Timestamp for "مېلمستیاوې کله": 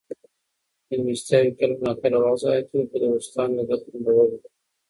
0.89-1.75